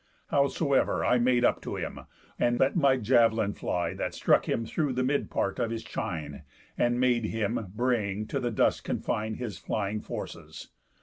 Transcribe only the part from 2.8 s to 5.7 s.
jav'lin fly, That struck him through the mid part of